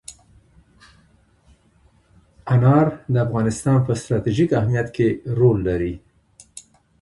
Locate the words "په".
3.87-3.91